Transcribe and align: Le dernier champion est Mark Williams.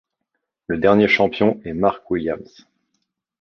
Le 0.65 0.79
dernier 0.79 1.07
champion 1.07 1.61
est 1.63 1.73
Mark 1.73 2.09
Williams. 2.09 2.65